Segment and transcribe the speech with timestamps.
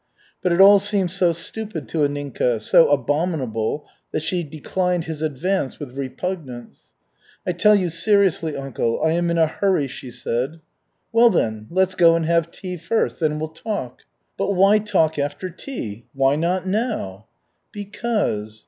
[0.41, 5.77] But it all seemed so stupid to Anninka, so abominable, that she declined his advance
[5.79, 6.85] with repugnance.
[7.45, 10.59] "I tell you seriously, uncle, I am in a hurry," she said.
[11.11, 13.99] "Well, then, let's go and have tea first, then we'll talk."
[14.37, 16.05] "But why talk after tea?
[16.15, 17.27] Why not now?"
[17.71, 18.59] "Because.